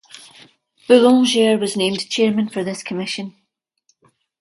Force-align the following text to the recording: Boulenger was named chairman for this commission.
Boulenger 0.89 1.59
was 1.59 1.77
named 1.77 2.09
chairman 2.09 2.49
for 2.49 2.63
this 2.63 2.81
commission. 2.81 3.35